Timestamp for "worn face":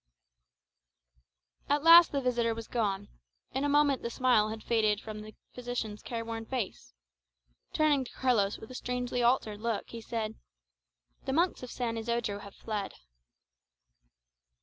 6.25-6.95